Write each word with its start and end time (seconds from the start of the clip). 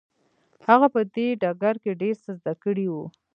هغه 0.67 0.87
په 0.93 1.01
دې 1.13 1.27
ډګر 1.41 1.75
کې 1.83 1.91
ډېر 2.01 2.15
څه 2.23 2.31
زده 2.39 2.53
کړي 2.63 2.87
وو. 2.93 3.05